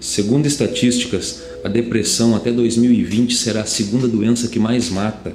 Segundo 0.00 0.46
estatísticas, 0.46 1.42
a 1.64 1.68
depressão 1.68 2.36
até 2.36 2.52
2020 2.52 3.34
será 3.34 3.62
a 3.62 3.66
segunda 3.66 4.06
doença 4.06 4.46
que 4.46 4.58
mais 4.58 4.90
mata. 4.90 5.34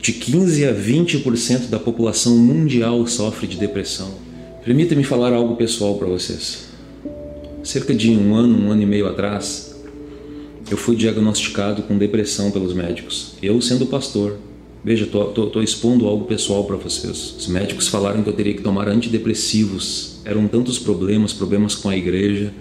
De 0.00 0.12
15 0.12 0.66
a 0.66 0.74
20% 0.74 1.68
da 1.68 1.78
população 1.78 2.36
mundial 2.38 3.06
sofre 3.06 3.46
de 3.46 3.58
depressão. 3.58 4.10
Permita-me 4.64 5.04
falar 5.04 5.32
algo 5.34 5.56
pessoal 5.56 5.96
para 5.96 6.08
vocês. 6.08 6.68
Cerca 7.62 7.94
de 7.94 8.10
um 8.10 8.34
ano, 8.34 8.66
um 8.66 8.70
ano 8.70 8.82
e 8.82 8.86
meio 8.86 9.06
atrás, 9.06 9.74
eu 10.70 10.76
fui 10.78 10.96
diagnosticado 10.96 11.82
com 11.82 11.98
depressão 11.98 12.50
pelos 12.50 12.72
médicos. 12.72 13.34
Eu, 13.42 13.60
sendo 13.60 13.86
pastor, 13.86 14.38
veja, 14.82 15.04
estou 15.04 15.62
expondo 15.62 16.06
algo 16.06 16.24
pessoal 16.24 16.64
para 16.64 16.76
vocês. 16.76 17.34
Os 17.38 17.46
médicos 17.46 17.88
falaram 17.88 18.22
que 18.22 18.28
eu 18.30 18.34
teria 18.34 18.54
que 18.54 18.62
tomar 18.62 18.88
antidepressivos. 18.88 20.16
Eram 20.24 20.48
tantos 20.48 20.78
problemas, 20.78 21.34
problemas 21.34 21.74
com 21.74 21.90
a 21.90 21.96
igreja, 21.96 22.52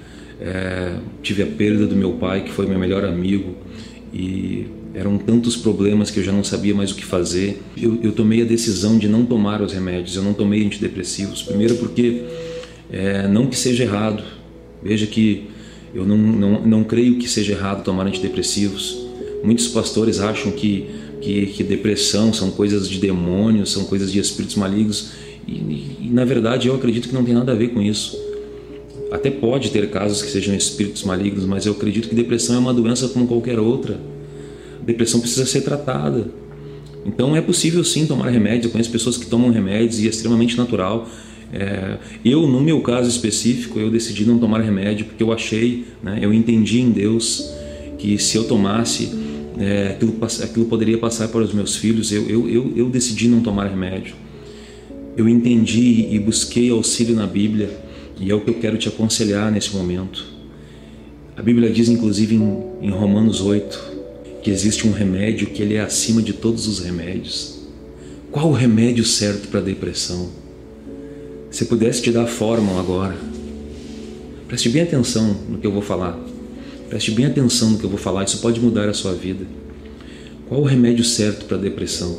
é, 0.41 0.95
tive 1.21 1.43
a 1.43 1.47
perda 1.47 1.85
do 1.85 1.95
meu 1.95 2.13
pai, 2.13 2.43
que 2.43 2.51
foi 2.51 2.65
meu 2.65 2.79
melhor 2.79 3.03
amigo, 3.03 3.55
e 4.13 4.67
eram 4.93 5.17
tantos 5.17 5.55
problemas 5.55 6.11
que 6.11 6.19
eu 6.19 6.23
já 6.23 6.31
não 6.31 6.43
sabia 6.43 6.75
mais 6.75 6.91
o 6.91 6.95
que 6.95 7.03
fazer. 7.03 7.61
Eu, 7.75 7.99
eu 8.03 8.11
tomei 8.11 8.41
a 8.41 8.45
decisão 8.45 8.97
de 8.97 9.07
não 9.07 9.25
tomar 9.25 9.61
os 9.61 9.73
remédios, 9.73 10.15
eu 10.15 10.21
não 10.21 10.33
tomei 10.33 10.65
antidepressivos. 10.65 11.41
Primeiro, 11.41 11.75
porque 11.75 12.23
é, 12.91 13.27
não 13.27 13.47
que 13.47 13.57
seja 13.57 13.83
errado, 13.83 14.23
veja 14.83 15.07
que 15.07 15.49
eu 15.93 16.05
não, 16.05 16.17
não, 16.17 16.61
não 16.61 16.83
creio 16.83 17.17
que 17.17 17.27
seja 17.27 17.53
errado 17.53 17.83
tomar 17.83 18.05
antidepressivos. 18.05 19.03
Muitos 19.43 19.67
pastores 19.67 20.19
acham 20.19 20.51
que, 20.51 20.87
que, 21.21 21.47
que 21.47 21.63
depressão 21.63 22.31
são 22.31 22.51
coisas 22.51 22.87
de 22.87 22.99
demônios, 22.99 23.71
são 23.71 23.85
coisas 23.85 24.11
de 24.11 24.19
espíritos 24.19 24.55
malignos, 24.55 25.11
e, 25.47 25.53
e, 25.53 25.97
e 26.03 26.09
na 26.09 26.23
verdade 26.23 26.67
eu 26.67 26.75
acredito 26.75 27.09
que 27.09 27.13
não 27.13 27.23
tem 27.23 27.33
nada 27.33 27.51
a 27.51 27.55
ver 27.55 27.69
com 27.69 27.81
isso. 27.81 28.17
Até 29.13 29.29
pode 29.29 29.69
ter 29.69 29.91
casos 29.91 30.23
que 30.23 30.31
sejam 30.31 30.55
espíritos 30.55 31.03
malignos, 31.03 31.45
mas 31.45 31.67
eu 31.67 31.73
acredito 31.73 32.09
que 32.09 32.15
depressão 32.15 32.55
é 32.55 32.57
uma 32.57 32.73
doença 32.73 33.07
como 33.09 33.27
qualquer 33.27 33.59
outra. 33.59 33.99
depressão 34.83 35.19
precisa 35.19 35.45
ser 35.45 35.61
tratada. 35.61 36.31
Então 37.05 37.35
é 37.35 37.41
possível 37.41 37.83
sim 37.83 38.07
tomar 38.07 38.29
remédio. 38.29 38.67
Eu 38.67 38.71
conheço 38.71 38.89
pessoas 38.89 39.15
que 39.15 39.27
tomam 39.27 39.51
remédios 39.51 39.99
e 39.99 40.07
é 40.07 40.09
extremamente 40.09 40.57
natural. 40.57 41.07
É, 41.53 41.99
eu, 42.25 42.47
no 42.47 42.59
meu 42.59 42.81
caso 42.81 43.07
específico, 43.07 43.79
eu 43.79 43.91
decidi 43.91 44.25
não 44.25 44.39
tomar 44.39 44.61
remédio 44.61 45.05
porque 45.05 45.21
eu 45.21 45.31
achei, 45.31 45.85
né, 46.01 46.17
eu 46.19 46.33
entendi 46.33 46.79
em 46.79 46.89
Deus 46.89 47.53
que 47.99 48.17
se 48.17 48.35
eu 48.35 48.45
tomasse, 48.45 49.11
é, 49.59 49.89
aquilo, 49.89 50.17
aquilo, 50.43 50.65
poderia 50.65 50.97
passar 50.97 51.27
para 51.27 51.41
os 51.41 51.53
meus 51.53 51.75
filhos. 51.75 52.11
Eu, 52.11 52.27
eu, 52.27 52.49
eu, 52.49 52.73
eu 52.75 52.89
decidi 52.89 53.27
não 53.27 53.41
tomar 53.41 53.67
remédio. 53.67 54.15
Eu 55.15 55.29
entendi 55.29 56.07
e 56.09 56.17
busquei 56.17 56.71
auxílio 56.71 57.15
na 57.15 57.27
Bíblia 57.27 57.82
e 58.19 58.29
é 58.29 58.35
o 58.35 58.41
que 58.41 58.49
eu 58.49 58.55
quero 58.55 58.77
te 58.77 58.87
aconselhar 58.87 59.51
nesse 59.51 59.75
momento. 59.75 60.25
A 61.35 61.41
Bíblia 61.41 61.71
diz, 61.71 61.89
inclusive, 61.89 62.35
em, 62.35 62.63
em 62.81 62.89
Romanos 62.91 63.41
8, 63.41 63.93
que 64.43 64.51
existe 64.51 64.87
um 64.87 64.91
remédio 64.91 65.47
que 65.47 65.61
ele 65.61 65.75
é 65.75 65.81
acima 65.81 66.21
de 66.21 66.33
todos 66.33 66.67
os 66.67 66.79
remédios. 66.79 67.59
Qual 68.31 68.49
o 68.49 68.53
remédio 68.53 69.03
certo 69.03 69.47
para 69.47 69.59
a 69.59 69.63
depressão? 69.63 70.29
Se 71.49 71.65
pudesse 71.65 72.01
te 72.01 72.11
dar 72.11 72.23
a 72.23 72.27
fórmula 72.27 72.79
agora, 72.79 73.15
preste 74.47 74.69
bem 74.69 74.81
atenção 74.81 75.35
no 75.49 75.57
que 75.57 75.67
eu 75.67 75.71
vou 75.71 75.81
falar. 75.81 76.19
Preste 76.89 77.11
bem 77.11 77.25
atenção 77.25 77.71
no 77.71 77.79
que 77.79 77.83
eu 77.83 77.89
vou 77.89 77.99
falar, 77.99 78.23
isso 78.23 78.39
pode 78.39 78.59
mudar 78.59 78.89
a 78.89 78.93
sua 78.93 79.13
vida. 79.13 79.45
Qual 80.47 80.61
o 80.61 80.65
remédio 80.65 81.03
certo 81.03 81.45
para 81.45 81.57
a 81.57 81.59
depressão? 81.59 82.17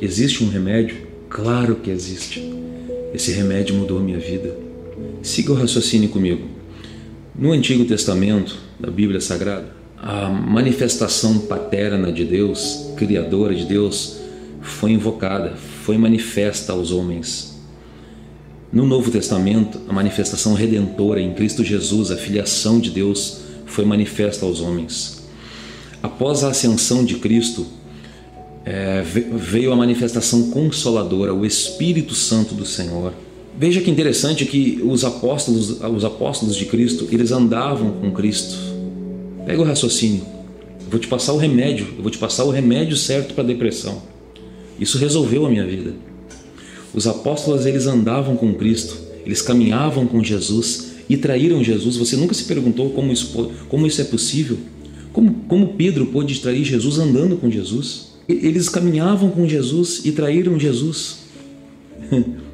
Existe 0.00 0.44
um 0.44 0.48
remédio? 0.48 0.96
Claro 1.28 1.76
que 1.76 1.90
existe. 1.90 2.42
Esse 3.12 3.32
remédio 3.32 3.74
mudou 3.74 3.98
a 3.98 4.02
minha 4.02 4.18
vida. 4.18 4.67
Siga 5.22 5.52
o 5.52 5.54
raciocínio 5.54 6.08
comigo. 6.08 6.46
No 7.38 7.52
Antigo 7.52 7.84
Testamento, 7.84 8.56
da 8.80 8.90
Bíblia 8.90 9.20
Sagrada, 9.20 9.72
a 9.96 10.28
manifestação 10.28 11.38
paterna 11.40 12.12
de 12.12 12.24
Deus, 12.24 12.90
criadora 12.96 13.54
de 13.54 13.64
Deus, 13.64 14.18
foi 14.60 14.92
invocada, 14.92 15.54
foi 15.84 15.98
manifesta 15.98 16.72
aos 16.72 16.90
homens. 16.90 17.58
No 18.72 18.86
Novo 18.86 19.10
Testamento, 19.10 19.80
a 19.88 19.92
manifestação 19.92 20.54
redentora 20.54 21.20
em 21.20 21.32
Cristo 21.32 21.64
Jesus, 21.64 22.10
a 22.10 22.16
filiação 22.16 22.78
de 22.78 22.90
Deus, 22.90 23.40
foi 23.66 23.84
manifesta 23.84 24.44
aos 24.44 24.60
homens. 24.60 25.28
Após 26.02 26.44
a 26.44 26.50
ascensão 26.50 27.04
de 27.04 27.16
Cristo, 27.16 27.66
é, 28.64 29.02
veio 29.02 29.72
a 29.72 29.76
manifestação 29.76 30.50
consoladora, 30.50 31.34
o 31.34 31.46
Espírito 31.46 32.14
Santo 32.14 32.54
do 32.54 32.66
Senhor 32.66 33.12
Veja 33.58 33.80
que 33.80 33.90
interessante 33.90 34.44
que 34.44 34.80
os 34.84 35.04
apóstolos, 35.04 35.80
os 35.80 36.04
apóstolos 36.04 36.54
de 36.54 36.64
Cristo, 36.64 37.08
eles 37.10 37.32
andavam 37.32 37.90
com 37.90 38.12
Cristo. 38.12 38.56
Pega 39.44 39.60
o 39.60 39.64
raciocínio. 39.64 40.22
Eu 40.84 40.90
vou 40.92 41.00
te 41.00 41.08
passar 41.08 41.32
o 41.32 41.36
remédio, 41.36 41.88
eu 41.96 42.02
vou 42.02 42.10
te 42.10 42.18
passar 42.18 42.44
o 42.44 42.50
remédio 42.50 42.96
certo 42.96 43.34
para 43.34 43.42
a 43.42 43.46
depressão. 43.46 44.00
Isso 44.78 44.96
resolveu 44.96 45.44
a 45.44 45.50
minha 45.50 45.66
vida. 45.66 45.92
Os 46.94 47.08
apóstolos 47.08 47.66
eles 47.66 47.88
andavam 47.88 48.36
com 48.36 48.54
Cristo, 48.54 48.96
eles 49.26 49.42
caminhavam 49.42 50.06
com 50.06 50.22
Jesus 50.22 50.92
e 51.08 51.16
traíram 51.16 51.62
Jesus. 51.62 51.96
Você 51.96 52.14
nunca 52.14 52.34
se 52.34 52.44
perguntou 52.44 52.90
como 52.90 53.12
isso, 53.12 53.50
como 53.68 53.88
isso 53.88 54.00
é 54.00 54.04
possível? 54.04 54.56
Como, 55.12 55.34
como 55.48 55.74
Pedro 55.74 56.06
pôde 56.06 56.38
trair 56.38 56.62
Jesus 56.62 56.96
andando 56.98 57.36
com 57.36 57.50
Jesus? 57.50 58.12
Eles 58.28 58.68
caminhavam 58.68 59.30
com 59.30 59.48
Jesus 59.48 60.02
e 60.04 60.12
traíram 60.12 60.60
Jesus. 60.60 61.18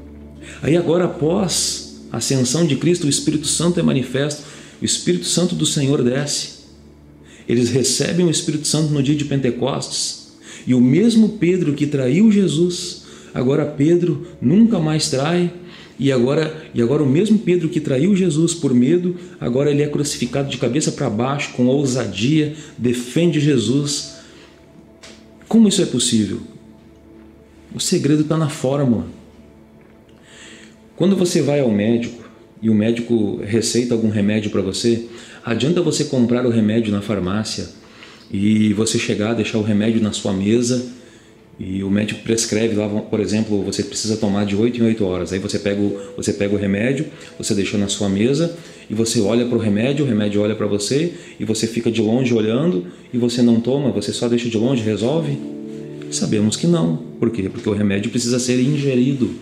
Aí 0.63 0.77
agora, 0.77 1.05
após 1.05 2.01
a 2.13 2.19
ascensão 2.19 2.67
de 2.67 2.77
Cristo, 2.77 3.07
o 3.07 3.11
Espírito 3.11 3.47
Santo 3.47 3.81
é 3.81 3.83
manifesto, 3.83 4.43
o 4.81 4.85
Espírito 4.85 5.27
Santo 5.27 5.55
do 5.55 5.67
Senhor 5.67 6.03
desce. 6.03 6.65
Eles 7.49 7.71
recebem 7.71 8.27
o 8.27 8.31
Espírito 8.31 8.67
Santo 8.67 8.93
no 8.93 9.03
dia 9.03 9.15
de 9.15 9.25
Pentecostes. 9.25 10.35
E 10.67 10.75
o 10.75 10.81
mesmo 10.81 11.31
Pedro 11.31 11.75
que 11.75 11.87
traiu 11.87 12.31
Jesus, 12.31 13.03
agora 13.35 13.67
Pedro 13.67 14.27
nunca 14.41 14.79
mais 14.79 15.11
trai, 15.11 15.53
e 15.99 16.11
agora, 16.11 16.65
e 16.75 16.83
agora 16.83 17.03
o 17.03 17.09
mesmo 17.09 17.39
Pedro 17.39 17.69
que 17.69 17.81
traiu 17.81 18.17
Jesus 18.17 18.53
por 18.53 18.75
medo, 18.75 19.17
agora 19.41 19.71
ele 19.71 19.83
é 19.83 19.89
crucificado 19.89 20.49
de 20.49 20.57
cabeça 20.57 20.91
para 20.91 21.09
baixo, 21.09 21.53
com 21.53 21.67
ousadia, 21.67 22.55
defende 22.77 23.39
Jesus. 23.41 24.15
Como 25.47 25.69
isso 25.69 25.83
é 25.83 25.87
possível? 25.87 26.41
O 27.75 27.81
segredo 27.81 28.23
está 28.23 28.37
na 28.37 28.49
fórmula. 28.49 29.07
Quando 30.97 31.17
você 31.17 31.43
vai 31.43 31.59
ao 31.59 31.73
médico 31.73 32.23
e 32.63 32.71
o 32.71 32.75
médico 32.75 33.41
receita 33.45 33.95
algum 33.95 34.11
remédio 34.11 34.51
para 34.51 34.63
você, 34.63 35.07
adianta 35.45 35.83
você 35.83 36.05
comprar 36.05 36.47
o 36.47 36.51
remédio 36.51 36.93
na 36.93 37.03
farmácia 37.03 37.69
e 38.31 38.73
você 38.75 38.97
chegar, 38.97 39.35
deixar 39.35 39.59
o 39.59 39.63
remédio 39.63 40.01
na 40.01 40.13
sua 40.13 40.33
mesa 40.33 40.87
e 41.59 41.83
o 41.83 41.91
médico 41.91 42.23
prescreve 42.23 42.77
lá, 42.77 42.89
por 42.89 43.19
exemplo, 43.19 43.61
você 43.63 43.83
precisa 43.83 44.17
tomar 44.17 44.47
de 44.47 44.55
8 44.55 44.81
em 44.81 44.85
8 44.87 45.05
horas. 45.05 45.33
Aí 45.33 45.41
você 45.41 45.59
pega 45.59 45.81
o, 45.81 46.01
você 46.17 46.33
pega 46.33 46.55
o 46.55 46.59
remédio, 46.59 47.07
você 47.37 47.57
deixou 47.57 47.79
na 47.79 47.89
sua 47.89 48.09
mesa 48.09 48.57
e 48.89 48.95
você 48.95 49.21
olha 49.21 49.47
para 49.47 49.59
o 49.59 49.61
remédio, 49.61 50.05
o 50.05 50.09
remédio 50.09 50.43
olha 50.43 50.55
para 50.55 50.67
você 50.67 51.13
e 51.41 51.45
você 51.45 51.67
fica 51.67 51.91
de 51.91 52.01
longe 52.01 52.33
olhando 52.33 52.87
e 53.13 53.19
você 53.19 53.43
não 53.43 53.61
toma, 53.61 53.91
você 53.91 54.13
só 54.13 54.29
deixa 54.29 54.49
de 54.49 54.57
longe, 54.57 54.83
resolve? 54.83 55.37
Sabemos 56.13 56.57
que 56.57 56.69
não. 56.69 56.97
Por 57.19 57.31
quê? 57.31 57.49
Porque 57.49 57.69
o 57.69 57.73
remédio 57.73 58.13
precisa 58.13 58.39
ser 58.39 58.61
ingerido. 58.61 59.35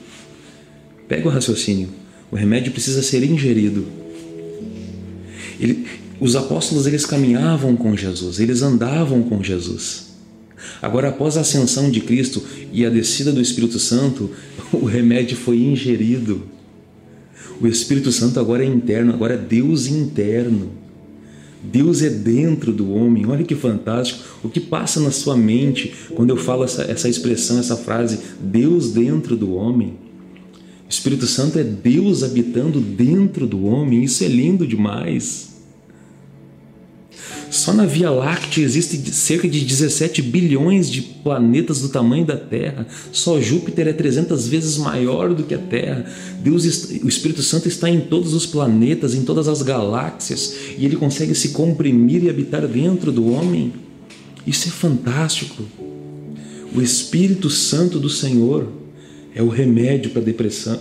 Pega 1.13 1.29
o 1.29 1.31
raciocínio. 1.31 1.91
O 2.31 2.37
remédio 2.37 2.73
precisa 2.73 3.03
ser 3.03 3.23
ingerido. 3.23 3.85
Ele, 5.61 5.87
os 6.19 6.35
apóstolos 6.35 6.87
eles 6.87 7.05
caminhavam 7.05 7.77
com 7.77 7.95
Jesus, 7.95 8.41
eles 8.41 8.63
andavam 8.63 9.23
com 9.23 9.43
Jesus. 9.43 10.07
Agora, 10.81 11.11
após 11.11 11.37
a 11.37 11.43
ascensão 11.43 11.91
de 11.91 12.01
Cristo 12.01 12.43
e 12.73 12.87
a 12.87 12.89
descida 12.89 13.31
do 13.31 13.43
Espírito 13.43 13.79
Santo, 13.79 14.31
o 14.73 14.87
remédio 14.87 15.37
foi 15.37 15.59
ingerido. 15.59 16.45
O 17.61 17.67
Espírito 17.67 18.11
Santo 18.11 18.41
agora 18.41 18.65
é 18.65 18.67
interno, 18.67 19.13
agora 19.13 19.35
é 19.35 19.37
Deus 19.37 19.89
interno. 19.89 20.73
Deus 21.63 22.01
é 22.01 22.09
dentro 22.09 22.73
do 22.73 22.91
homem. 22.91 23.27
Olha 23.27 23.45
que 23.45 23.55
fantástico. 23.55 24.25
O 24.43 24.49
que 24.49 24.61
passa 24.61 24.99
na 24.99 25.11
sua 25.11 25.37
mente 25.37 25.93
quando 26.15 26.31
eu 26.31 26.39
falo 26.39 26.65
essa, 26.65 26.85
essa 26.85 27.07
expressão, 27.07 27.59
essa 27.59 27.77
frase, 27.77 28.19
Deus 28.41 28.93
dentro 28.93 29.37
do 29.37 29.53
homem? 29.53 29.99
Espírito 30.93 31.27
Santo 31.27 31.59
é 31.59 31.65
Deus 31.65 32.23
habitando 32.23 32.79
dentro 32.79 33.47
do 33.47 33.65
homem, 33.65 34.05
isso 34.05 34.23
é 34.25 34.29
lindo 34.29 34.67
demais. 34.67 35.53
Só 37.51 37.73
na 37.73 37.87
Via 37.87 38.11
Láctea 38.11 38.63
existem 38.63 39.03
cerca 39.07 39.49
de 39.49 39.61
17 39.61 40.21
bilhões 40.21 40.91
de 40.91 41.01
planetas 41.01 41.81
do 41.81 41.89
tamanho 41.89 42.27
da 42.27 42.37
Terra. 42.37 42.87
Só 43.11 43.41
Júpiter 43.41 43.89
é 43.89 43.93
300 43.95 44.47
vezes 44.49 44.77
maior 44.77 45.35
do 45.35 45.45
que 45.45 45.55
a 45.55 45.59
Terra. 45.59 46.05
Deus, 46.43 46.65
o 47.03 47.09
Espírito 47.09 47.43
Santo 47.43 47.69
está 47.69 47.89
em 47.89 48.01
todos 48.01 48.35
os 48.35 48.45
planetas, 48.45 49.15
em 49.15 49.23
todas 49.23 49.49
as 49.49 49.63
galáxias, 49.63 50.55
e 50.77 50.85
ele 50.85 50.97
consegue 50.97 51.35
se 51.35 51.51
comprimir 51.51 52.23
e 52.23 52.29
habitar 52.29 52.67
dentro 52.69 53.11
do 53.11 53.33
homem. 53.33 53.73
Isso 54.47 54.69
é 54.69 54.71
fantástico. 54.71 55.63
O 56.75 56.83
Espírito 56.83 57.49
Santo 57.49 57.99
do 57.99 58.11
Senhor 58.11 58.82
é 59.35 59.43
o 59.43 59.49
remédio 59.49 60.11
para 60.11 60.21
a 60.21 60.25
depressão. 60.25 60.81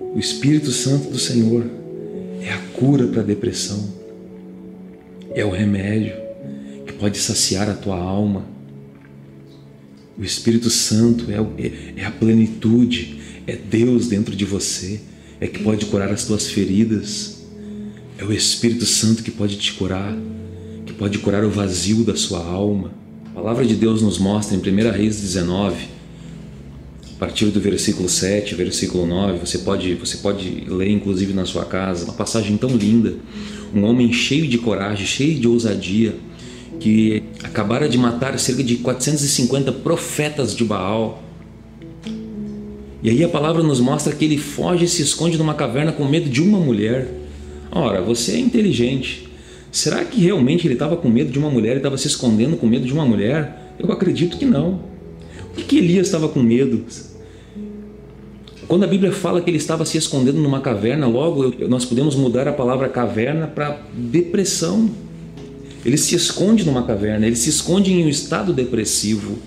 O 0.00 0.18
Espírito 0.18 0.70
Santo 0.70 1.10
do 1.10 1.18
Senhor 1.18 1.64
é 2.40 2.52
a 2.52 2.58
cura 2.72 3.06
para 3.06 3.20
a 3.20 3.24
depressão. 3.24 4.00
é 5.32 5.44
o 5.44 5.50
remédio 5.50 6.14
que 6.84 6.92
pode 6.94 7.16
saciar 7.18 7.70
a 7.70 7.74
tua 7.74 7.96
alma. 7.96 8.44
O 10.18 10.24
Espírito 10.24 10.68
Santo 10.68 11.26
é, 11.30 11.36
é, 11.64 12.02
é 12.02 12.04
a 12.04 12.10
plenitude, 12.10 13.20
é 13.46 13.54
Deus 13.54 14.08
dentro 14.08 14.34
de 14.34 14.44
você, 14.44 15.00
é 15.40 15.46
que 15.46 15.62
pode 15.62 15.86
curar 15.86 16.10
as 16.10 16.24
tuas 16.24 16.48
feridas. 16.48 17.42
É 18.18 18.24
o 18.24 18.32
Espírito 18.32 18.84
Santo 18.84 19.22
que 19.22 19.30
pode 19.30 19.56
te 19.56 19.72
curar, 19.74 20.14
que 20.84 20.92
pode 20.92 21.18
curar 21.18 21.44
o 21.44 21.50
vazio 21.50 22.02
da 22.04 22.16
sua 22.16 22.44
alma. 22.44 22.92
A 23.26 23.30
palavra 23.30 23.64
de 23.64 23.76
Deus 23.76 24.02
nos 24.02 24.18
mostra 24.18 24.56
em 24.56 24.60
1 24.60 24.90
Reis 24.90 25.20
19, 25.20 25.88
a 27.20 27.26
partir 27.26 27.50
do 27.50 27.60
versículo 27.60 28.08
7, 28.08 28.54
versículo 28.54 29.04
9, 29.04 29.40
você 29.40 29.58
pode, 29.58 29.94
você 29.94 30.16
pode 30.16 30.64
ler 30.66 30.88
inclusive 30.88 31.34
na 31.34 31.44
sua 31.44 31.66
casa, 31.66 32.06
uma 32.06 32.14
passagem 32.14 32.56
tão 32.56 32.70
linda. 32.70 33.14
Um 33.74 33.84
homem 33.84 34.10
cheio 34.10 34.48
de 34.48 34.56
coragem, 34.56 35.04
cheio 35.04 35.38
de 35.38 35.46
ousadia, 35.46 36.14
que 36.80 37.22
acabara 37.44 37.86
de 37.90 37.98
matar 37.98 38.38
cerca 38.38 38.64
de 38.64 38.76
450 38.76 39.70
profetas 39.70 40.56
de 40.56 40.64
Baal. 40.64 41.22
E 43.02 43.10
aí 43.10 43.22
a 43.22 43.28
palavra 43.28 43.62
nos 43.62 43.80
mostra 43.80 44.14
que 44.14 44.24
ele 44.24 44.38
foge 44.38 44.86
e 44.86 44.88
se 44.88 45.02
esconde 45.02 45.36
numa 45.36 45.52
caverna 45.52 45.92
com 45.92 46.06
medo 46.06 46.30
de 46.30 46.40
uma 46.40 46.58
mulher. 46.58 47.06
Ora, 47.70 48.00
você 48.00 48.32
é 48.32 48.38
inteligente. 48.38 49.28
Será 49.70 50.06
que 50.06 50.22
realmente 50.22 50.66
ele 50.66 50.72
estava 50.72 50.96
com 50.96 51.10
medo 51.10 51.30
de 51.30 51.38
uma 51.38 51.50
mulher 51.50 51.74
e 51.74 51.76
estava 51.80 51.98
se 51.98 52.06
escondendo 52.06 52.56
com 52.56 52.66
medo 52.66 52.86
de 52.86 52.94
uma 52.94 53.04
mulher? 53.04 53.74
Eu 53.78 53.92
acredito 53.92 54.38
que 54.38 54.46
não. 54.46 54.88
O 55.50 55.56
que, 55.56 55.64
que 55.64 55.78
Elias 55.78 56.06
estava 56.06 56.26
com 56.26 56.42
medo? 56.42 56.86
Quando 58.70 58.84
a 58.84 58.86
Bíblia 58.86 59.10
fala 59.10 59.40
que 59.40 59.50
ele 59.50 59.56
estava 59.56 59.84
se 59.84 59.98
escondendo 59.98 60.40
numa 60.40 60.60
caverna, 60.60 61.04
logo 61.08 61.52
nós 61.68 61.84
podemos 61.84 62.14
mudar 62.14 62.46
a 62.46 62.52
palavra 62.52 62.88
caverna 62.88 63.48
para 63.48 63.76
depressão. 63.92 64.88
Ele 65.84 65.96
se 65.96 66.14
esconde 66.14 66.64
numa 66.64 66.84
caverna, 66.84 67.26
ele 67.26 67.34
se 67.34 67.50
esconde 67.50 67.92
em 67.92 68.04
um 68.04 68.08
estado 68.08 68.52
depressivo. 68.52 69.38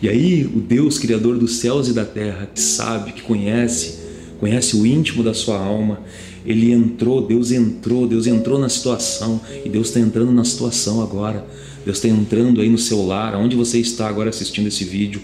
E 0.00 0.08
aí, 0.08 0.44
o 0.44 0.60
Deus 0.60 1.00
Criador 1.00 1.36
dos 1.36 1.56
céus 1.56 1.88
e 1.88 1.92
da 1.92 2.04
terra, 2.04 2.48
que 2.54 2.60
sabe, 2.60 3.10
que 3.10 3.22
conhece, 3.22 3.98
conhece 4.38 4.76
o 4.76 4.86
íntimo 4.86 5.24
da 5.24 5.34
sua 5.34 5.58
alma, 5.58 5.98
ele 6.46 6.70
entrou, 6.70 7.26
Deus 7.26 7.50
entrou, 7.50 8.06
Deus 8.06 8.28
entrou 8.28 8.56
na 8.56 8.68
situação 8.68 9.40
e 9.64 9.68
Deus 9.68 9.88
está 9.88 9.98
entrando 9.98 10.30
na 10.30 10.44
situação 10.44 11.02
agora. 11.02 11.44
Deus 11.86 11.98
está 11.98 12.08
entrando 12.08 12.60
aí 12.60 12.68
no 12.68 12.76
seu 12.76 13.06
lar, 13.06 13.36
onde 13.36 13.54
você 13.54 13.78
está 13.78 14.08
agora 14.08 14.28
assistindo 14.28 14.66
esse 14.66 14.82
vídeo. 14.84 15.22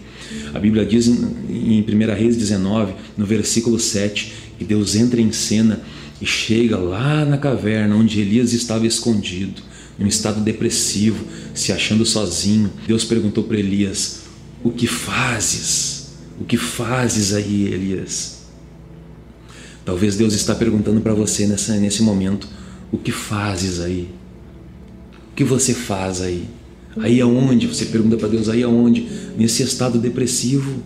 A 0.54 0.60
Bíblia 0.60 0.86
diz 0.86 1.08
em 1.08 1.82
1 1.82 2.14
Reis 2.14 2.36
19, 2.36 2.94
no 3.16 3.26
versículo 3.26 3.80
7, 3.80 4.32
que 4.56 4.64
Deus 4.64 4.94
entra 4.94 5.20
em 5.20 5.32
cena 5.32 5.82
e 6.20 6.24
chega 6.24 6.78
lá 6.78 7.24
na 7.24 7.36
caverna 7.36 7.96
onde 7.96 8.20
Elias 8.20 8.52
estava 8.52 8.86
escondido, 8.86 9.60
em 9.98 10.06
estado 10.06 10.40
depressivo, 10.40 11.24
se 11.52 11.72
achando 11.72 12.06
sozinho. 12.06 12.70
Deus 12.86 13.04
perguntou 13.04 13.42
para 13.42 13.58
Elias: 13.58 14.20
O 14.62 14.70
que 14.70 14.86
fazes? 14.86 16.12
O 16.40 16.44
que 16.44 16.56
fazes 16.56 17.34
aí, 17.34 17.64
Elias? 17.74 18.42
Talvez 19.84 20.16
Deus 20.16 20.32
está 20.32 20.54
perguntando 20.54 21.00
para 21.00 21.12
você 21.12 21.44
nessa, 21.44 21.74
nesse 21.74 22.04
momento: 22.04 22.46
o 22.92 22.98
que 22.98 23.10
fazes 23.10 23.80
aí? 23.80 24.21
O 25.32 25.34
que 25.34 25.44
você 25.44 25.74
faz 25.74 26.20
aí? 26.20 26.46
Aí 26.96 27.20
aonde? 27.20 27.66
Você 27.66 27.86
pergunta 27.86 28.16
para 28.16 28.28
Deus: 28.28 28.48
aí 28.48 28.62
aonde? 28.62 29.08
Nesse 29.36 29.62
estado 29.62 29.98
depressivo. 29.98 30.82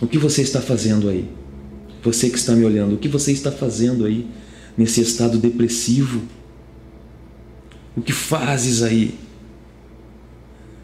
O 0.00 0.06
que 0.06 0.18
você 0.18 0.42
está 0.42 0.60
fazendo 0.60 1.08
aí? 1.08 1.28
Você 2.02 2.30
que 2.30 2.38
está 2.38 2.54
me 2.54 2.64
olhando, 2.64 2.94
o 2.94 2.98
que 2.98 3.08
você 3.08 3.30
está 3.30 3.52
fazendo 3.52 4.06
aí 4.06 4.26
nesse 4.76 5.02
estado 5.02 5.36
depressivo? 5.36 6.22
O 7.94 8.00
que 8.00 8.12
fazes 8.12 8.82
aí? 8.82 9.14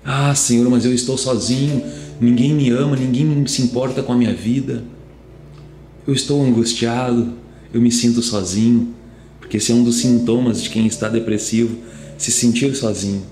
Ah, 0.05 0.35
Senhor, 0.35 0.69
mas 0.69 0.85
eu 0.85 0.93
estou 0.93 1.17
sozinho, 1.17 1.83
ninguém 2.21 2.53
me 2.53 2.69
ama, 2.69 2.95
ninguém 2.95 3.47
se 3.47 3.63
importa 3.63 4.03
com 4.03 4.13
a 4.13 4.17
minha 4.17 4.35
vida 4.35 4.85
eu 6.07 6.15
estou 6.15 6.45
angustiado, 6.45 7.33
eu 7.75 7.81
me 7.81 7.91
sinto 7.91 8.23
sozinho, 8.23 8.95
porque 9.47 9.59
esse 9.59 9.71
é 9.71 9.75
um 9.77 9.85
dos 9.85 9.99
sintomas 9.99 10.61
de 10.61 10.71
quem 10.71 10.89
está 10.89 11.09
depressivo, 11.09 11.79
se 12.19 12.33
sentir 12.33 12.75
sozinho. 12.75 13.25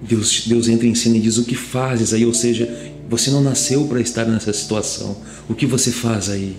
Deus, 0.00 0.44
Deus 0.46 0.68
entra 0.68 0.86
em 0.86 0.94
cena 0.94 1.16
e 1.16 1.20
diz: 1.20 1.36
O 1.36 1.44
que 1.44 1.56
fazes 1.56 2.14
aí? 2.14 2.24
Ou 2.24 2.32
seja, 2.32 2.94
você 3.10 3.32
não 3.32 3.42
nasceu 3.42 3.88
para 3.88 4.00
estar 4.00 4.24
nessa 4.24 4.52
situação. 4.52 5.16
O 5.48 5.54
que 5.54 5.66
você 5.66 5.90
faz 5.90 6.30
aí? 6.30 6.56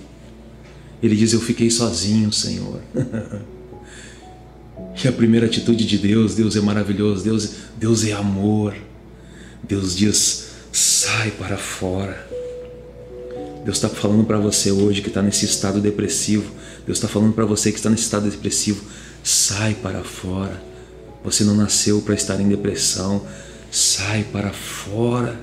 Ele 1.01 1.15
diz: 1.15 1.31
Eu 1.31 1.39
fiquei 1.39 1.71
sozinho, 1.71 2.29
Senhor. 2.33 2.81
e 5.01 5.07
a 5.07 5.13
primeira 5.13 5.45
atitude 5.45 5.85
de 5.85 5.97
Deus: 5.97 6.35
Deus 6.35 6.57
é 6.57 6.61
maravilhoso, 6.61 7.23
Deus, 7.23 7.51
Deus 7.77 8.03
é 8.03 8.11
amor. 8.11 8.75
Deus 9.63 9.95
diz: 9.95 10.47
Sai 10.73 11.31
para 11.31 11.55
fora. 11.55 12.24
Deus 13.65 13.77
está 13.77 13.89
falando 13.89 14.23
para 14.23 14.37
você 14.37 14.71
hoje 14.71 15.01
que 15.01 15.07
está 15.07 15.23
nesse 15.23 15.43
estado 15.43 15.81
depressivo. 15.81 16.51
Deus 16.85 16.99
está 16.99 17.07
falando 17.07 17.33
para 17.33 17.45
você 17.45 17.71
que 17.71 17.79
está 17.79 17.89
nesse 17.89 18.03
estado 18.03 18.29
depressivo. 18.29 18.83
Sai 19.23 19.73
para 19.73 20.03
fora. 20.03 20.63
Você 21.23 21.43
não 21.43 21.55
nasceu 21.55 21.99
para 21.99 22.13
estar 22.13 22.39
em 22.39 22.47
depressão. 22.47 23.25
Sai 23.71 24.23
para 24.31 24.53
fora. 24.53 25.39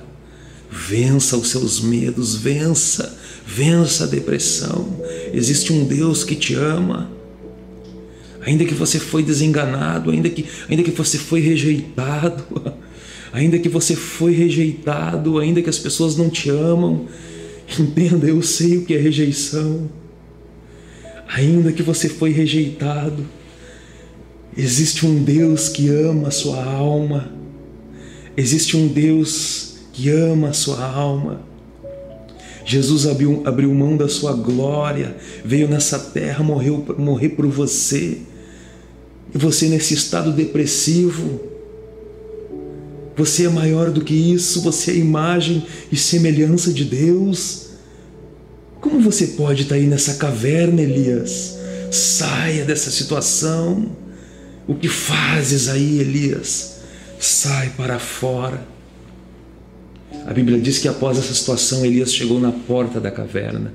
Vença 0.70 1.36
os 1.36 1.50
seus 1.50 1.80
medos. 1.80 2.36
Vença. 2.36 3.18
Vença 3.44 4.04
a 4.04 4.06
depressão. 4.06 5.02
Existe 5.32 5.72
um 5.72 5.84
Deus 5.84 6.22
que 6.22 6.36
te 6.36 6.54
ama. 6.54 7.10
Ainda 8.42 8.64
que 8.64 8.74
você 8.74 9.00
foi 9.00 9.24
desenganado, 9.24 10.12
ainda 10.12 10.30
que, 10.30 10.46
ainda 10.68 10.84
que 10.84 10.92
você 10.92 11.18
foi 11.18 11.40
rejeitado, 11.40 12.72
ainda 13.32 13.58
que 13.58 13.68
você 13.68 13.96
foi 13.96 14.32
rejeitado, 14.32 15.40
ainda 15.40 15.60
que 15.60 15.70
as 15.70 15.78
pessoas 15.78 16.16
não 16.16 16.30
te 16.30 16.50
amam, 16.50 17.08
Entenda, 17.78 18.26
eu 18.26 18.42
sei 18.42 18.78
o 18.78 18.84
que 18.84 18.94
é 18.94 18.98
rejeição. 18.98 19.90
Ainda 21.28 21.72
que 21.72 21.82
você 21.82 22.08
foi 22.08 22.30
rejeitado, 22.30 23.26
existe 24.56 25.06
um 25.06 25.22
Deus 25.22 25.68
que 25.68 25.88
ama 25.88 26.28
a 26.28 26.30
sua 26.30 26.62
alma. 26.62 27.32
Existe 28.36 28.76
um 28.76 28.88
Deus 28.88 29.76
que 29.92 30.10
ama 30.10 30.48
a 30.48 30.52
sua 30.52 30.84
alma. 30.84 31.42
Jesus 32.64 33.06
abriu, 33.06 33.42
abriu 33.44 33.74
mão 33.74 33.96
da 33.96 34.08
sua 34.08 34.32
glória, 34.32 35.16
veio 35.44 35.68
nessa 35.68 35.98
terra, 35.98 36.44
morreu 36.44 36.84
morrer 36.98 37.30
por 37.30 37.46
você. 37.46 38.18
E 39.34 39.38
você 39.38 39.68
nesse 39.68 39.94
estado 39.94 40.32
depressivo, 40.32 41.51
você 43.16 43.46
é 43.46 43.48
maior 43.48 43.90
do 43.90 44.02
que 44.02 44.14
isso, 44.14 44.62
você 44.62 44.92
é 44.92 44.96
imagem 44.96 45.64
e 45.90 45.96
semelhança 45.96 46.72
de 46.72 46.84
Deus. 46.84 47.68
Como 48.80 49.00
você 49.00 49.28
pode 49.28 49.62
estar 49.62 49.74
aí 49.74 49.86
nessa 49.86 50.14
caverna, 50.14 50.82
Elias? 50.82 51.58
Saia 51.90 52.64
dessa 52.64 52.90
situação. 52.90 53.94
O 54.66 54.74
que 54.74 54.88
fazes 54.88 55.68
aí, 55.68 56.00
Elias? 56.00 56.80
Sai 57.20 57.70
para 57.76 57.98
fora. 57.98 58.66
A 60.26 60.32
Bíblia 60.32 60.58
diz 60.58 60.78
que 60.78 60.88
após 60.88 61.18
essa 61.18 61.34
situação, 61.34 61.84
Elias 61.84 62.14
chegou 62.14 62.40
na 62.40 62.52
porta 62.52 63.00
da 63.00 63.10
caverna. 63.10 63.72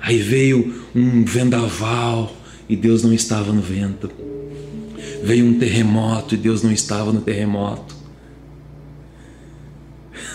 Aí 0.00 0.18
veio 0.18 0.84
um 0.94 1.24
vendaval 1.24 2.34
e 2.68 2.76
Deus 2.76 3.02
não 3.02 3.12
estava 3.12 3.52
no 3.52 3.62
vento. 3.62 4.10
Veio 5.22 5.46
um 5.46 5.58
terremoto 5.58 6.34
e 6.34 6.38
Deus 6.38 6.62
não 6.62 6.72
estava 6.72 7.12
no 7.12 7.20
terremoto. 7.20 8.03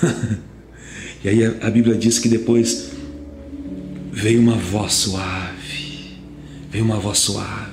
e 1.23 1.29
aí 1.29 1.45
a, 1.45 1.67
a 1.67 1.69
Bíblia 1.69 1.95
diz 1.95 2.19
que 2.19 2.29
depois 2.29 2.91
veio 4.11 4.39
uma 4.39 4.55
voz 4.55 4.93
suave, 4.93 6.17
veio 6.69 6.83
uma 6.83 6.99
voz 6.99 7.19
suave. 7.19 7.69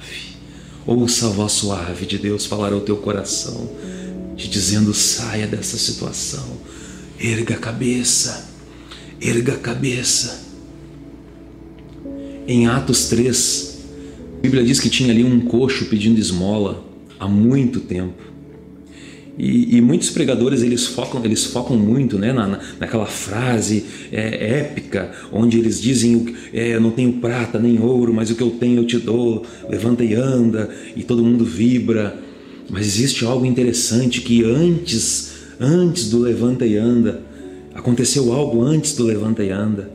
Ouça 0.86 1.26
a 1.26 1.30
voz 1.30 1.52
suave 1.52 2.06
de 2.06 2.16
Deus 2.16 2.46
falar 2.46 2.72
ao 2.72 2.80
teu 2.80 2.96
coração, 2.96 3.68
te 4.36 4.48
dizendo: 4.48 4.94
saia 4.94 5.46
dessa 5.46 5.76
situação, 5.76 6.58
erga 7.18 7.54
a 7.54 7.58
cabeça, 7.58 8.48
erga 9.20 9.54
a 9.54 9.58
cabeça. 9.58 10.46
Em 12.46 12.68
Atos 12.68 13.08
3, 13.08 13.78
a 14.38 14.40
Bíblia 14.42 14.64
diz 14.64 14.78
que 14.78 14.88
tinha 14.88 15.10
ali 15.10 15.24
um 15.24 15.40
coxo 15.40 15.86
pedindo 15.86 16.20
esmola 16.20 16.84
há 17.18 17.26
muito 17.26 17.80
tempo. 17.80 18.35
E, 19.38 19.76
e, 19.76 19.80
muitos 19.82 20.08
pregadores 20.08 20.62
eles 20.62 20.86
focam, 20.86 21.22
eles 21.22 21.44
focam 21.44 21.76
muito 21.76 22.18
né, 22.18 22.32
na, 22.32 22.58
naquela 22.80 23.04
frase 23.04 23.84
é, 24.10 24.60
épica, 24.60 25.12
onde 25.30 25.58
eles 25.58 25.80
dizem: 25.80 26.34
é, 26.54 26.74
Eu 26.74 26.80
não 26.80 26.90
tenho 26.90 27.12
prata 27.14 27.58
nem 27.58 27.78
ouro, 27.78 28.14
mas 28.14 28.30
o 28.30 28.34
que 28.34 28.42
eu 28.42 28.50
tenho 28.50 28.80
eu 28.80 28.86
te 28.86 28.98
dou, 28.98 29.44
levanta 29.68 30.02
e 30.02 30.14
anda, 30.14 30.70
e 30.96 31.02
todo 31.02 31.22
mundo 31.22 31.44
vibra. 31.44 32.18
Mas 32.70 32.86
existe 32.86 33.24
algo 33.26 33.44
interessante 33.44 34.22
que 34.22 34.42
antes, 34.42 35.32
antes 35.60 36.08
do 36.08 36.18
levanta 36.18 36.66
e 36.66 36.76
anda, 36.76 37.22
aconteceu 37.74 38.32
algo 38.32 38.62
antes 38.62 38.94
do 38.94 39.04
levanta 39.04 39.44
e 39.44 39.50
anda. 39.50 39.90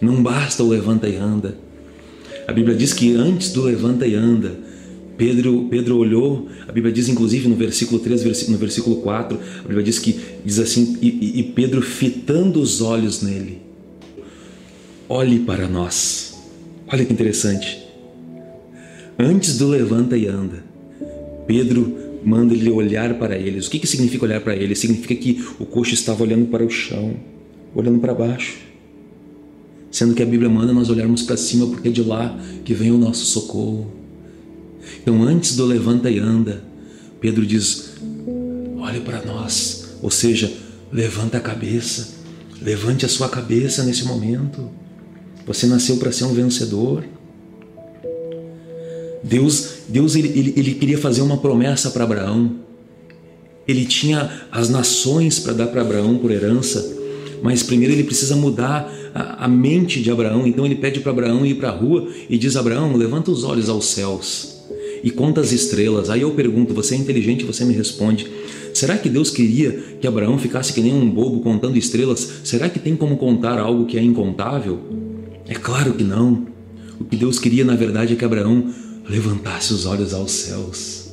Não 0.00 0.22
basta 0.22 0.62
o 0.62 0.68
levanta 0.68 1.08
e 1.08 1.16
anda. 1.16 1.56
A 2.46 2.52
Bíblia 2.52 2.76
diz 2.76 2.92
que 2.92 3.14
antes 3.14 3.52
do 3.52 3.62
levanta 3.62 4.06
e 4.06 4.14
anda, 4.14 4.52
Pedro, 5.20 5.66
Pedro 5.68 5.98
olhou, 5.98 6.48
a 6.66 6.72
Bíblia 6.72 6.90
diz 6.90 7.06
inclusive 7.06 7.46
no 7.46 7.54
versículo 7.54 8.00
3, 8.00 8.48
no 8.48 8.56
versículo 8.56 8.96
4, 9.02 9.38
a 9.58 9.68
Bíblia 9.68 9.82
diz 9.82 9.98
que 9.98 10.18
diz 10.42 10.58
assim, 10.58 10.96
e, 11.02 11.40
e 11.40 11.42
Pedro 11.42 11.82
fitando 11.82 12.58
os 12.58 12.80
olhos 12.80 13.20
nele, 13.20 13.58
olhe 15.06 15.40
para 15.40 15.68
nós. 15.68 16.40
Olha 16.90 17.04
que 17.04 17.12
interessante. 17.12 17.86
Antes 19.18 19.58
do 19.58 19.68
levanta 19.68 20.16
e 20.16 20.26
anda, 20.26 20.64
Pedro 21.46 21.98
manda 22.24 22.54
ele 22.54 22.70
olhar 22.70 23.18
para 23.18 23.36
eles. 23.36 23.66
O 23.66 23.70
que, 23.70 23.78
que 23.78 23.86
significa 23.86 24.24
olhar 24.24 24.40
para 24.40 24.56
eles? 24.56 24.78
Significa 24.78 25.14
que 25.14 25.44
o 25.58 25.66
coxo 25.66 25.92
estava 25.92 26.22
olhando 26.22 26.46
para 26.46 26.64
o 26.64 26.70
chão, 26.70 27.14
olhando 27.74 27.98
para 27.98 28.14
baixo. 28.14 28.56
Sendo 29.90 30.14
que 30.14 30.22
a 30.22 30.26
Bíblia 30.26 30.48
manda 30.48 30.72
nós 30.72 30.88
olharmos 30.88 31.24
para 31.24 31.36
cima, 31.36 31.66
porque 31.66 31.88
é 31.88 31.92
de 31.92 32.02
lá 32.02 32.40
que 32.64 32.72
vem 32.72 32.90
o 32.90 32.96
nosso 32.96 33.26
socorro. 33.26 33.99
Então, 35.02 35.22
antes 35.22 35.56
do 35.56 35.64
levanta 35.64 36.10
e 36.10 36.18
anda, 36.18 36.62
Pedro 37.20 37.46
diz: 37.46 37.90
olhe 38.78 39.00
para 39.00 39.22
nós, 39.22 39.96
ou 40.02 40.10
seja, 40.10 40.52
levanta 40.92 41.38
a 41.38 41.40
cabeça, 41.40 42.14
levante 42.60 43.04
a 43.04 43.08
sua 43.08 43.28
cabeça 43.28 43.84
nesse 43.84 44.04
momento. 44.04 44.70
Você 45.46 45.66
nasceu 45.66 45.96
para 45.98 46.12
ser 46.12 46.24
um 46.24 46.32
vencedor. 46.32 47.04
Deus, 49.22 49.74
Deus 49.88 50.16
ele, 50.16 50.28
ele, 50.28 50.54
ele 50.56 50.74
queria 50.74 50.98
fazer 50.98 51.20
uma 51.20 51.36
promessa 51.36 51.90
para 51.90 52.04
Abraão. 52.04 52.56
Ele 53.68 53.84
tinha 53.84 54.46
as 54.50 54.68
nações 54.68 55.38
para 55.38 55.52
dar 55.52 55.66
para 55.66 55.82
Abraão 55.82 56.18
por 56.18 56.30
herança, 56.30 56.96
mas 57.42 57.62
primeiro 57.62 57.92
ele 57.94 58.04
precisa 58.04 58.34
mudar 58.34 58.90
a, 59.14 59.44
a 59.44 59.48
mente 59.48 60.02
de 60.02 60.10
Abraão. 60.10 60.46
Então 60.46 60.64
ele 60.64 60.74
pede 60.74 61.00
para 61.00 61.12
Abraão 61.12 61.44
ir 61.44 61.54
para 61.54 61.68
a 61.68 61.72
rua 61.72 62.08
e 62.28 62.38
diz: 62.38 62.56
Abraão, 62.56 62.96
levanta 62.96 63.30
os 63.30 63.44
olhos 63.44 63.68
aos 63.68 63.84
céus 63.86 64.59
e 65.02 65.10
conta 65.10 65.40
as 65.40 65.52
estrelas. 65.52 66.10
Aí 66.10 66.22
eu 66.22 66.30
pergunto: 66.32 66.74
você 66.74 66.94
é 66.94 66.98
inteligente? 66.98 67.44
Você 67.44 67.64
me 67.64 67.74
responde. 67.74 68.26
Será 68.72 68.96
que 68.96 69.08
Deus 69.08 69.30
queria 69.30 69.72
que 70.00 70.06
Abraão 70.06 70.38
ficasse 70.38 70.72
que 70.72 70.80
nem 70.80 70.94
um 70.94 71.10
bobo 71.10 71.40
contando 71.40 71.76
estrelas? 71.76 72.40
Será 72.44 72.68
que 72.68 72.78
tem 72.78 72.96
como 72.96 73.16
contar 73.16 73.58
algo 73.58 73.86
que 73.86 73.98
é 73.98 74.02
incontável? 74.02 74.78
É 75.48 75.54
claro 75.54 75.94
que 75.94 76.04
não. 76.04 76.46
O 76.98 77.04
que 77.04 77.16
Deus 77.16 77.38
queria, 77.38 77.64
na 77.64 77.74
verdade, 77.74 78.12
é 78.12 78.16
que 78.16 78.24
Abraão 78.24 78.72
levantasse 79.08 79.72
os 79.72 79.86
olhos 79.86 80.14
aos 80.14 80.30
céus. 80.30 81.10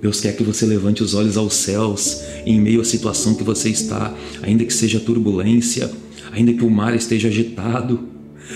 Deus 0.00 0.20
quer 0.20 0.34
que 0.34 0.42
você 0.42 0.64
levante 0.64 1.02
os 1.02 1.12
olhos 1.12 1.36
aos 1.36 1.52
céus 1.52 2.22
em 2.46 2.58
meio 2.58 2.80
à 2.80 2.84
situação 2.84 3.34
que 3.34 3.44
você 3.44 3.68
está, 3.68 4.14
ainda 4.40 4.64
que 4.64 4.72
seja 4.72 4.98
turbulência, 4.98 5.90
ainda 6.32 6.52
que 6.54 6.64
o 6.64 6.70
mar 6.70 6.94
esteja 6.94 7.28
agitado, 7.28 8.08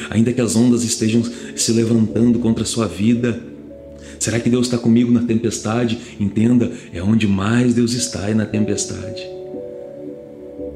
ainda 0.08 0.32
que 0.32 0.40
as 0.40 0.56
ondas 0.56 0.84
estejam 0.84 1.22
se 1.54 1.72
levantando 1.72 2.38
contra 2.38 2.64
a 2.64 2.66
sua 2.66 2.86
vida. 2.86 3.53
Será 4.18 4.40
que 4.40 4.50
Deus 4.50 4.66
está 4.66 4.78
comigo 4.78 5.10
na 5.10 5.22
tempestade? 5.22 5.98
Entenda, 6.18 6.70
é 6.92 7.02
onde 7.02 7.26
mais 7.26 7.74
Deus 7.74 7.92
está, 7.92 8.28
é 8.28 8.34
na 8.34 8.46
tempestade. 8.46 9.22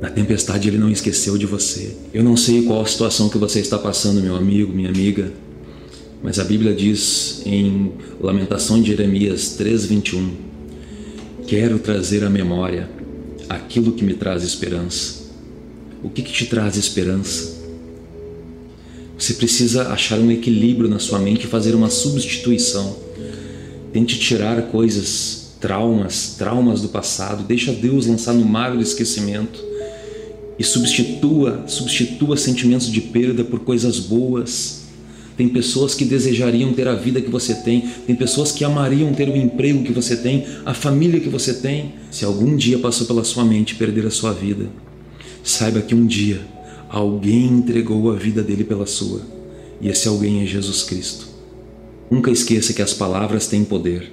Na 0.00 0.10
tempestade 0.10 0.68
Ele 0.68 0.78
não 0.78 0.90
esqueceu 0.90 1.36
de 1.36 1.46
você. 1.46 1.96
Eu 2.12 2.22
não 2.22 2.36
sei 2.36 2.62
qual 2.62 2.80
a 2.80 2.86
situação 2.86 3.28
que 3.28 3.38
você 3.38 3.60
está 3.60 3.78
passando, 3.78 4.20
meu 4.20 4.36
amigo, 4.36 4.72
minha 4.72 4.88
amiga. 4.88 5.32
Mas 6.22 6.38
a 6.38 6.44
Bíblia 6.44 6.74
diz 6.74 7.42
em 7.46 7.92
Lamentação 8.20 8.80
de 8.80 8.88
Jeremias 8.88 9.56
3:21: 9.58 10.30
Quero 11.46 11.78
trazer 11.78 12.24
à 12.24 12.30
memória 12.30 12.88
aquilo 13.48 13.92
que 13.92 14.04
me 14.04 14.14
traz 14.14 14.42
esperança. 14.42 15.28
O 16.02 16.08
que, 16.08 16.22
que 16.22 16.32
te 16.32 16.46
traz 16.46 16.76
esperança? 16.76 17.58
Você 19.18 19.34
precisa 19.34 19.88
achar 19.88 20.18
um 20.20 20.30
equilíbrio 20.30 20.88
na 20.88 21.00
sua 21.00 21.18
mente 21.18 21.44
e 21.44 21.48
fazer 21.48 21.74
uma 21.74 21.90
substituição. 21.90 23.07
Tente 23.92 24.18
tirar 24.18 24.62
coisas, 24.62 25.54
traumas, 25.60 26.34
traumas 26.36 26.80
do 26.80 26.88
passado, 26.88 27.44
deixa 27.44 27.72
Deus 27.72 28.06
lançar 28.06 28.34
no 28.34 28.44
mar 28.44 28.76
do 28.76 28.82
esquecimento 28.82 29.64
e 30.58 30.64
substitua, 30.64 31.64
substitua 31.66 32.36
sentimentos 32.36 32.90
de 32.90 33.00
perda 33.00 33.44
por 33.44 33.60
coisas 33.60 33.98
boas 33.98 34.78
tem 35.38 35.48
pessoas 35.48 35.94
que 35.94 36.04
desejariam 36.04 36.72
ter 36.72 36.88
a 36.88 36.96
vida 36.96 37.20
que 37.20 37.30
você 37.30 37.54
tem, 37.54 37.88
tem 38.04 38.16
pessoas 38.16 38.50
que 38.50 38.64
amariam 38.64 39.14
ter 39.14 39.28
o 39.28 39.36
emprego 39.36 39.84
que 39.84 39.92
você 39.92 40.16
tem, 40.16 40.44
a 40.66 40.74
família 40.74 41.20
que 41.20 41.28
você 41.28 41.54
tem. 41.54 41.94
Se 42.10 42.24
algum 42.24 42.56
dia 42.56 42.76
passou 42.80 43.06
pela 43.06 43.22
sua 43.22 43.44
mente 43.44 43.76
perder 43.76 44.04
a 44.04 44.10
sua 44.10 44.32
vida, 44.32 44.68
saiba 45.44 45.80
que 45.80 45.94
um 45.94 46.04
dia 46.04 46.40
alguém 46.88 47.46
entregou 47.46 48.10
a 48.10 48.16
vida 48.16 48.42
dele 48.42 48.64
pela 48.64 48.84
sua, 48.84 49.20
e 49.80 49.88
esse 49.88 50.08
alguém 50.08 50.42
é 50.42 50.46
Jesus 50.46 50.82
Cristo. 50.82 51.27
Nunca 52.10 52.30
esqueça 52.30 52.72
que 52.72 52.82
as 52.82 52.94
palavras 52.94 53.46
têm 53.46 53.64
poder. 53.64 54.12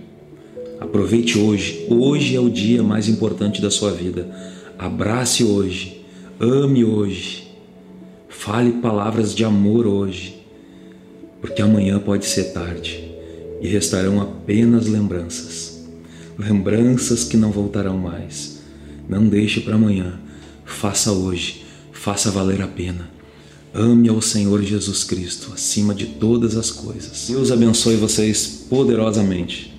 Aproveite 0.80 1.38
hoje, 1.38 1.86
hoje 1.90 2.36
é 2.36 2.40
o 2.40 2.50
dia 2.50 2.84
mais 2.84 3.08
importante 3.08 3.62
da 3.62 3.72
sua 3.72 3.92
vida. 3.92 4.30
Abrace 4.78 5.44
hoje, 5.44 6.06
ame 6.40 6.84
hoje, 6.84 7.48
fale 8.28 8.74
palavras 8.74 9.34
de 9.34 9.46
amor 9.46 9.88
hoje 9.88 10.46
porque 11.46 11.62
amanhã 11.62 12.00
pode 12.00 12.26
ser 12.26 12.46
tarde 12.54 13.12
e 13.62 13.68
restarão 13.68 14.20
apenas 14.20 14.88
lembranças. 14.88 15.86
Lembranças 16.40 17.24
que 17.24 17.38
não 17.38 17.52
voltarão 17.52 17.98
mais. 18.00 18.64
Não 19.08 19.28
deixe 19.28 19.62
para 19.62 19.76
amanhã, 19.76 20.20
faça 20.66 21.12
hoje, 21.12 21.64
faça 21.92 22.32
valer 22.32 22.64
a 22.64 22.68
pena. 22.68 23.15
Ame 23.78 24.08
ao 24.08 24.22
Senhor 24.22 24.64
Jesus 24.64 25.04
Cristo 25.04 25.52
acima 25.54 25.94
de 25.94 26.06
todas 26.06 26.56
as 26.56 26.72
coisas. 26.72 27.26
Deus 27.28 27.52
abençoe 27.52 27.98
vocês 27.98 28.66
poderosamente. 28.70 29.75